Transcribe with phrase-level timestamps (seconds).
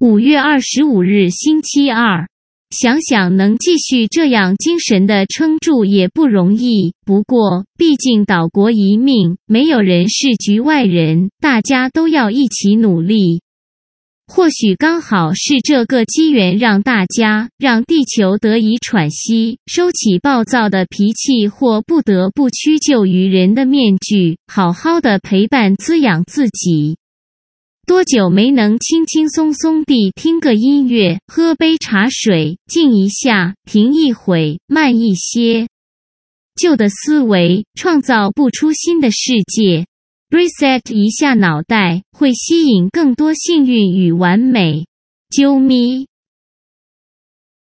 [0.00, 2.26] 五月二十五日，星期二。
[2.70, 6.94] 想想能继续这样精神的撑住也不容易。
[7.04, 13.42] 不过，毕竟岛国一命，没有人是局外人，大家都要一起努力。
[14.26, 26.96] 或许刚好是这个机缘，让大家让地球得以喘息，收起暴躁的脾气或不得不屈就于人的面具，好好的陪伴滋养自己。
[27.90, 35.66] 多久没能轻轻松松地听个音乐，喝杯茶水，静一下，停一会，慢一些。
[36.54, 39.86] 旧的思维创造不出新的世界。
[40.30, 44.86] Reset 一下脑袋，会吸引更多幸运与完美。
[45.28, 46.06] 啾咪。